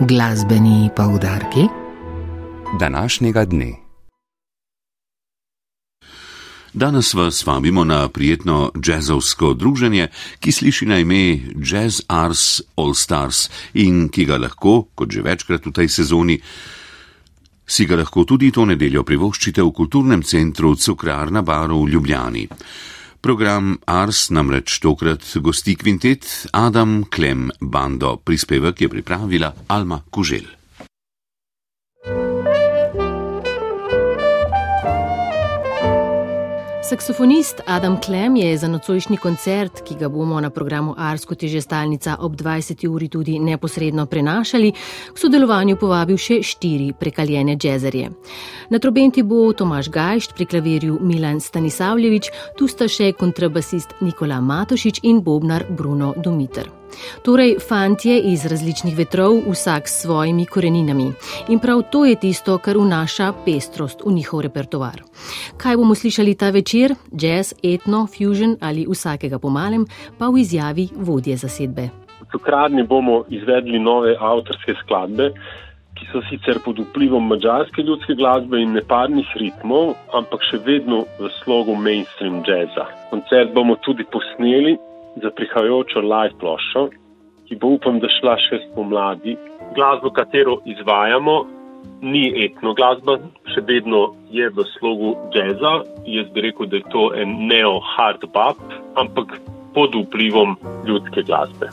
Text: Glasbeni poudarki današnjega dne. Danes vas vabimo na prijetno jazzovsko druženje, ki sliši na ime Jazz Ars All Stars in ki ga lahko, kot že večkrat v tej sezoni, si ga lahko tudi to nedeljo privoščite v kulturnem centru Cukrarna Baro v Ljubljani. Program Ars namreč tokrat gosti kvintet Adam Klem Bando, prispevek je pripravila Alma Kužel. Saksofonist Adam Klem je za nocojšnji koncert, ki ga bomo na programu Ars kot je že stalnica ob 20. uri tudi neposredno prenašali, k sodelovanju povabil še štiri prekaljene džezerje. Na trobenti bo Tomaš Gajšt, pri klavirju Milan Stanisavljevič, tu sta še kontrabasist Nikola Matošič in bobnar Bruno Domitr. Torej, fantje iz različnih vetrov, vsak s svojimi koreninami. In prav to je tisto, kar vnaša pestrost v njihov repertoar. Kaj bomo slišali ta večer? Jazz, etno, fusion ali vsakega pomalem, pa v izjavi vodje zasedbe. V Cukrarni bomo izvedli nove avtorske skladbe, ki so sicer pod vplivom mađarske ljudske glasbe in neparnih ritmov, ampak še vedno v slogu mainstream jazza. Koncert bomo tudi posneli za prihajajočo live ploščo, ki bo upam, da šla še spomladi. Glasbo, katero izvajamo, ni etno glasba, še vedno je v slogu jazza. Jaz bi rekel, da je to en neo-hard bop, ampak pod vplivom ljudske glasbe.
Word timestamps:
Glasbeni 0.00 0.90
poudarki 0.96 1.60
današnjega 2.80 3.44
dne. 3.44 3.72
Danes 6.72 7.14
vas 7.14 7.46
vabimo 7.46 7.84
na 7.84 8.08
prijetno 8.08 8.70
jazzovsko 8.86 9.54
druženje, 9.54 10.08
ki 10.40 10.52
sliši 10.52 10.86
na 10.86 10.98
ime 10.98 11.38
Jazz 11.70 12.00
Ars 12.08 12.60
All 12.76 12.94
Stars 12.94 13.50
in 13.74 14.08
ki 14.08 14.24
ga 14.24 14.36
lahko, 14.36 14.82
kot 14.94 15.12
že 15.12 15.22
večkrat 15.22 15.66
v 15.66 15.72
tej 15.72 15.88
sezoni, 15.88 16.40
si 17.66 17.86
ga 17.86 17.96
lahko 17.96 18.24
tudi 18.24 18.50
to 18.50 18.64
nedeljo 18.64 19.04
privoščite 19.04 19.62
v 19.62 19.72
kulturnem 19.72 20.22
centru 20.22 20.74
Cukrarna 20.74 21.42
Baro 21.42 21.78
v 21.78 21.88
Ljubljani. 21.88 22.48
Program 23.24 23.78
Ars 23.88 24.26
namreč 24.36 24.74
tokrat 24.84 25.24
gosti 25.40 25.72
kvintet 25.80 26.26
Adam 26.52 27.06
Klem 27.08 27.46
Bando, 27.56 28.18
prispevek 28.20 28.84
je 28.84 28.88
pripravila 28.92 29.48
Alma 29.72 30.02
Kužel. 30.12 30.44
Saksofonist 36.84 37.60
Adam 37.66 38.00
Klem 38.00 38.36
je 38.36 38.58
za 38.58 38.68
nocojšnji 38.68 39.16
koncert, 39.16 39.80
ki 39.88 39.94
ga 40.00 40.08
bomo 40.08 40.40
na 40.40 40.50
programu 40.50 40.94
Ars 40.98 41.24
kot 41.24 41.42
je 41.42 41.48
že 41.48 41.60
stalnica 41.60 42.16
ob 42.20 42.36
20. 42.36 42.88
uri 42.88 43.08
tudi 43.08 43.38
neposredno 43.38 44.06
prenašali, 44.06 44.72
k 45.14 45.18
sodelovanju 45.18 45.76
povabil 45.80 46.20
še 46.20 46.42
štiri 46.42 46.92
prekaljene 47.00 47.56
džezerje. 47.56 48.10
Na 48.70 48.78
trobenti 48.78 49.22
bo 49.22 49.52
Tomaš 49.52 49.88
Gajšt, 49.88 50.34
pri 50.34 50.44
klavirju 50.44 50.98
Milan 51.00 51.40
Stanisavljevič, 51.40 52.30
tu 52.58 52.68
sta 52.68 52.88
še 52.88 53.12
kontrabasist 53.12 53.96
Nikola 54.00 54.40
Matošič 54.40 55.00
in 55.02 55.24
bobnar 55.24 55.64
Bruno 55.70 56.12
Domitr. 56.16 56.83
Torej, 57.24 57.56
fantje 57.68 58.18
iz 58.32 58.46
različnih 58.46 58.96
vetrov, 58.96 59.40
vsak 59.50 59.88
s 59.88 60.02
svojimi 60.02 60.46
koreninami. 60.46 61.12
In 61.48 61.58
prav 61.58 61.82
to 61.92 62.04
je 62.04 62.16
tisto, 62.20 62.58
kar 62.58 62.78
vnaša 62.78 63.32
pestrost 63.44 64.04
v 64.06 64.12
njihov 64.12 64.40
repertoar. 64.40 65.02
Kaj 65.56 65.76
bomo 65.76 65.94
slišali 65.94 66.34
ta 66.34 66.50
večer? 66.50 66.94
Jazz, 67.12 67.54
etno, 67.62 68.06
fusion 68.06 68.56
ali 68.60 68.86
vsakega 68.88 69.38
pomalem, 69.38 69.86
pa 70.18 70.28
v 70.28 70.38
izjavi 70.40 70.88
vodje 70.96 71.36
zasedbe. 71.36 71.88
V 72.20 72.26
Cukrarni 72.32 72.82
bomo 72.82 73.24
izvedli 73.28 73.78
nove 73.78 74.16
avtorske 74.20 74.74
skladbe, 74.82 75.30
ki 75.94 76.06
so 76.10 76.22
sicer 76.28 76.58
pod 76.64 76.78
vplivom 76.78 77.28
mađarske 77.28 77.82
ljudske 77.82 78.14
glasbe 78.18 78.58
in 78.62 78.72
neparnih 78.74 79.28
ritmov, 79.40 79.94
ampak 80.18 80.42
še 80.50 80.58
vedno 80.66 81.04
v 81.20 81.30
slogu 81.42 81.76
mainstream 81.78 82.42
jazza. 82.46 82.88
Koncert 83.10 83.54
bomo 83.54 83.76
tudi 83.86 84.04
posneli 84.10 84.74
za 85.24 85.32
prihajajočo 85.32 86.04
live 86.04 86.36
ploščo, 86.40 86.86
ki 87.48 87.58
bo 87.60 87.74
upam, 87.78 87.98
da 88.00 88.10
šla 88.20 88.36
še 88.46 88.60
spomladi. 88.68 89.36
Glasbo, 89.76 90.12
katero 90.14 90.58
izvajamo, 90.68 91.36
ni 92.04 92.24
etno 92.44 92.74
glasba, 92.76 93.18
še 93.52 93.64
vedno 93.68 94.06
je 94.32 94.48
v 94.52 94.66
slogu 94.76 95.14
jazza. 95.34 95.74
Jaz 96.08 96.30
bi 96.36 96.46
rekel, 96.48 96.70
da 96.70 96.80
je 96.80 96.88
to 96.94 97.10
en 97.16 97.36
neo-hard 97.50 98.28
bop, 98.36 98.60
ampak 99.00 99.38
pod 99.74 99.96
vplivom 100.04 100.56
ljudske 100.88 101.26
glasbe. 101.28 101.72